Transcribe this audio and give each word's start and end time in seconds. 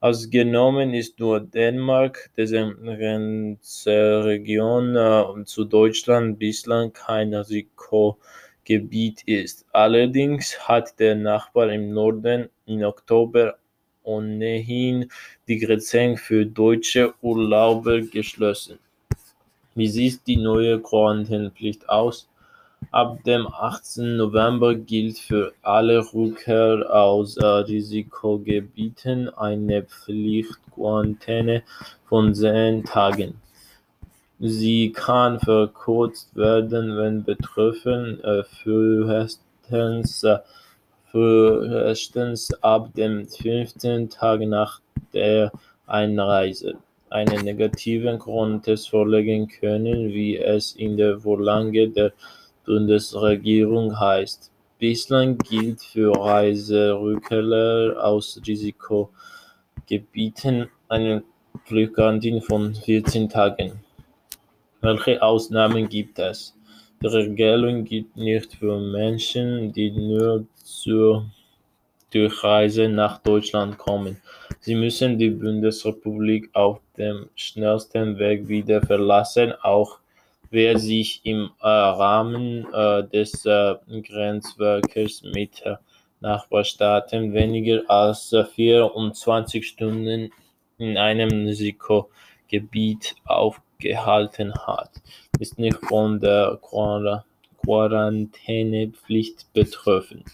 Ausgenommen 0.00 0.94
ist 0.94 1.18
nur 1.20 1.40
Dänemark, 1.40 2.30
dessen 2.36 2.76
Grenzregion 2.84 4.96
äh, 4.96 5.24
zu 5.44 5.64
Deutschland 5.64 6.38
bislang 6.38 6.92
kein 6.92 7.34
Risikogebiet 7.34 9.22
ist. 9.26 9.66
Allerdings 9.72 10.68
hat 10.68 10.98
der 10.98 11.14
Nachbar 11.14 11.72
im 11.72 11.92
Norden 11.92 12.48
im 12.66 12.82
Oktober 12.82 13.56
ohnehin 14.02 15.10
die 15.48 15.58
Grenzen 15.58 16.16
für 16.16 16.46
deutsche 16.46 17.14
Urlauber 17.22 18.00
geschlossen. 18.00 18.78
Wie 19.74 19.88
sieht 19.88 20.26
die 20.26 20.36
neue 20.36 20.80
Quarantänepflicht 20.80 21.88
aus? 21.88 22.28
Ab 22.90 23.22
dem 23.24 23.46
18. 23.46 24.16
November 24.16 24.74
gilt 24.74 25.18
für 25.18 25.52
alle 25.62 26.00
Rückkehr 26.12 26.92
aus 26.92 27.38
Risikogebieten 27.38 29.30
eine 29.30 29.84
Pflichtquarantäne 29.84 31.62
von 32.04 32.34
zehn 32.34 32.84
Tagen. 32.84 33.40
Sie 34.40 34.90
kann 34.92 35.38
verkürzt 35.38 36.34
werden, 36.34 36.96
wenn 36.96 37.22
betroffen 37.22 38.22
äh, 38.24 38.42
frühestens 38.42 40.26
frühestens 41.12 42.52
ab 42.62 42.92
dem 42.94 43.28
fünften 43.28 44.10
Tag 44.10 44.40
nach 44.40 44.80
der 45.12 45.52
Einreise 45.86 46.74
einen 47.10 47.44
negativen 47.44 48.18
Corona-Test 48.18 48.88
vorlegen 48.88 49.46
können, 49.46 50.08
wie 50.08 50.38
es 50.38 50.72
in 50.72 50.96
der 50.96 51.20
Vorlage 51.20 51.90
der 51.90 52.12
Bundesregierung 52.64 54.00
heißt. 54.00 54.50
Bislang 54.78 55.36
gilt 55.38 55.82
für 55.82 56.12
Reiserückkehrer 56.12 58.02
aus 58.02 58.40
Risikogebieten 58.46 60.70
eine 60.88 61.22
Pflichtgarantie 61.66 62.40
von 62.40 62.74
14 62.74 63.28
Tagen. 63.28 63.72
Welche 64.80 65.22
Ausnahmen 65.22 65.88
gibt 65.88 66.18
es? 66.18 66.54
Regelung 67.04 67.84
gilt 67.84 68.16
nicht 68.16 68.54
für 68.54 68.78
Menschen, 68.78 69.72
die 69.72 69.90
nur 69.90 70.46
zur 70.54 71.26
Durchreise 72.12 72.88
nach 72.88 73.18
Deutschland 73.18 73.78
kommen. 73.78 74.20
Sie 74.60 74.74
müssen 74.74 75.18
die 75.18 75.30
Bundesrepublik 75.30 76.50
auf 76.52 76.80
dem 76.96 77.28
schnellsten 77.34 78.18
Weg 78.18 78.48
wieder 78.48 78.82
verlassen, 78.82 79.52
auch 79.62 79.98
wer 80.50 80.78
sich 80.78 81.20
im 81.24 81.50
äh, 81.60 81.66
Rahmen 81.66 82.66
äh, 82.72 83.02
des 83.08 83.44
äh, 83.46 83.74
Grenzwerkes 83.88 85.22
mit 85.22 85.64
Nachbarstaaten 86.20 87.32
weniger 87.32 87.82
als 87.88 88.34
24 88.54 89.66
Stunden 89.66 90.30
in 90.78 90.96
einem 90.96 91.46
Risikogebiet 91.46 93.16
aufgehalten 93.82 94.54
hat, 94.54 94.90
ist 95.38 95.58
nicht 95.58 95.78
von 95.86 96.20
der 96.20 96.58
Quarantänepflicht 97.64 99.50
betroffen. 99.52 100.24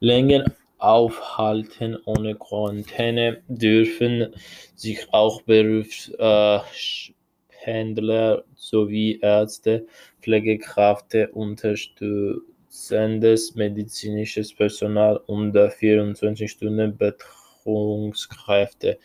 Länger 0.00 0.44
aufhalten 0.78 1.96
ohne 2.04 2.34
Quarantäne 2.34 3.42
dürfen 3.48 4.34
sich 4.74 5.06
auch 5.12 5.40
Berufspendler 5.42 8.42
sowie 8.54 9.20
Ärzte, 9.20 9.86
Pflegekräfte, 10.20 11.30
unterstützendes 11.30 13.54
medizinisches 13.54 14.52
Personal 14.54 15.18
und 15.26 15.56
24 15.56 16.50
Stunden 16.50 16.98
Betreuungskräfte. 16.98 18.98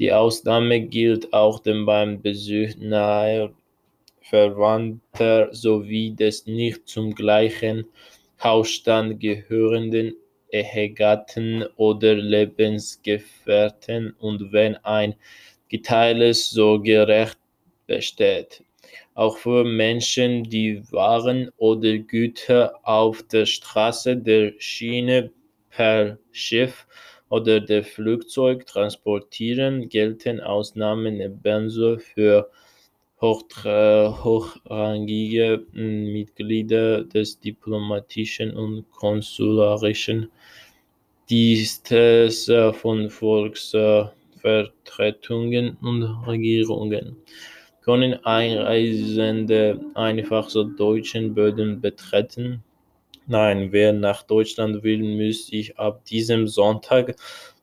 Die 0.00 0.14
Ausnahme 0.14 0.80
gilt 0.80 1.30
auch 1.34 1.58
dem 1.58 1.84
beim 1.84 2.22
Besuch 2.22 2.70
naher 2.78 3.52
Verwandter 4.22 5.54
sowie 5.54 6.12
des 6.12 6.46
nicht 6.46 6.88
zum 6.88 7.14
gleichen 7.14 7.84
Hausstand 8.42 9.20
gehörenden 9.20 10.14
Ehegatten 10.50 11.66
oder 11.76 12.14
Lebensgefährten 12.14 14.14
und 14.18 14.52
wenn 14.52 14.76
ein 14.76 15.16
geteiltes 15.68 16.48
Sorgerecht 16.48 17.36
besteht. 17.86 18.64
Auch 19.14 19.36
für 19.36 19.64
Menschen, 19.64 20.44
die 20.44 20.82
Waren 20.92 21.50
oder 21.58 21.98
Güter 21.98 22.72
auf 22.84 23.22
der 23.24 23.44
Straße, 23.44 24.16
der 24.16 24.54
Schiene, 24.56 25.30
per 25.68 26.16
Schiff 26.32 26.86
oder 27.30 27.60
der 27.60 27.84
Flugzeug 27.84 28.66
transportieren, 28.66 29.88
gelten 29.88 30.40
Ausnahmen 30.40 31.20
ebenso 31.20 31.98
für 31.98 32.50
hochrangige 33.22 35.64
Mitglieder 35.72 37.04
des 37.04 37.40
diplomatischen 37.40 38.54
und 38.54 38.90
konsularischen 38.92 40.30
Dienstes 41.30 42.50
von 42.74 43.08
Volksvertretungen 43.08 45.78
und 45.80 46.02
Regierungen. 46.26 47.16
Können 47.82 48.14
Einreisende 48.24 49.80
einfach 49.94 50.48
so 50.50 50.64
deutschen 50.64 51.34
Böden 51.34 51.80
betreten? 51.80 52.62
Nein, 53.30 53.70
wer 53.70 53.92
nach 53.92 54.24
Deutschland 54.24 54.82
will, 54.82 55.04
muss 55.04 55.46
sich 55.46 55.78
ab 55.78 56.04
diesem 56.04 56.48
Sonntag 56.48 57.14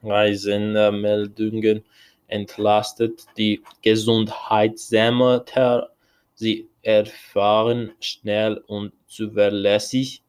Einreisenmeldungen 0.00 1.82
entlastet 2.34 3.24
die 3.38 3.62
Gesundheitsämter. 3.82 5.90
Sie 6.34 6.68
erfahren 6.82 7.92
schnell 8.00 8.62
und 8.66 8.92
zuverlässig 9.06 10.20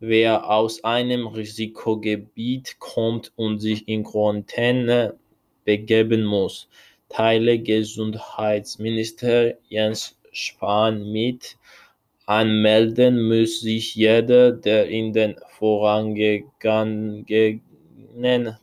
Wer 0.00 0.48
aus 0.48 0.84
einem 0.84 1.26
Risikogebiet 1.26 2.78
kommt 2.78 3.32
und 3.34 3.58
sich 3.58 3.88
in 3.88 4.04
Quarantäne 4.04 5.18
begeben 5.64 6.24
muss, 6.24 6.68
teile 7.08 7.58
Gesundheitsminister 7.58 9.54
Jens 9.68 10.16
Spahn 10.30 11.10
mit. 11.10 11.56
Anmelden 12.26 13.26
muss 13.26 13.60
sich 13.60 13.96
jeder, 13.96 14.52
der 14.52 14.88
in 14.88 15.12
den 15.12 15.34
vorangegangenen 15.58 17.67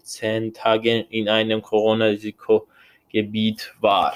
zehn 0.04 0.54
Tagen 0.54 1.06
in 1.10 1.30
einem 1.30 1.62
Corona-Risikogebiet 1.62 3.74
war. 3.80 4.14